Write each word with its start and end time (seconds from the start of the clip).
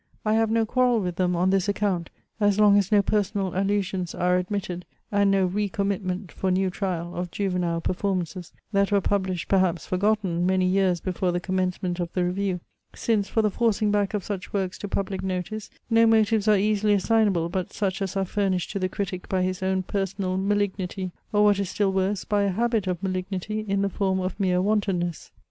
I 0.25 0.33
have 0.33 0.49
no 0.49 0.65
quarrel 0.65 0.99
with 0.99 1.17
them 1.17 1.35
on 1.35 1.51
this 1.51 1.69
account, 1.69 2.09
as 2.39 2.59
long 2.59 2.75
as 2.75 2.91
no 2.91 3.03
personal 3.03 3.55
allusions 3.55 4.15
are 4.15 4.37
admitted, 4.39 4.83
and 5.11 5.29
no 5.29 5.45
re 5.45 5.69
commitment 5.69 6.31
(for 6.31 6.49
new 6.49 6.71
trial) 6.71 7.13
of 7.15 7.29
juvenile 7.29 7.81
performances, 7.81 8.51
that 8.71 8.91
were 8.91 8.99
published, 8.99 9.47
perhaps 9.47 9.85
forgotten, 9.85 10.43
many 10.47 10.65
years 10.65 11.01
before 11.01 11.31
the 11.31 11.39
commencement 11.39 11.99
of 11.99 12.11
the 12.13 12.25
review: 12.25 12.61
since 12.95 13.29
for 13.29 13.43
the 13.43 13.51
forcing 13.51 13.91
back 13.91 14.15
of 14.15 14.23
such 14.23 14.51
works 14.53 14.79
to 14.79 14.87
public 14.87 15.21
notice 15.21 15.69
no 15.87 16.07
motives 16.07 16.47
are 16.47 16.57
easily 16.57 16.95
assignable, 16.95 17.47
but 17.47 17.71
such 17.71 18.01
as 18.01 18.17
are 18.17 18.25
furnished 18.25 18.71
to 18.71 18.79
the 18.79 18.89
critic 18.89 19.29
by 19.29 19.43
his 19.43 19.61
own 19.61 19.83
personal 19.83 20.35
malignity; 20.35 21.11
or 21.31 21.43
what 21.43 21.59
is 21.59 21.69
still 21.69 21.93
worse, 21.93 22.25
by 22.25 22.41
a 22.41 22.49
habit 22.49 22.87
of 22.87 23.03
malignity 23.03 23.59
in 23.59 23.83
the 23.83 23.87
form 23.87 24.19
of 24.19 24.39
mere 24.39 24.63
wantonness. 24.63 25.29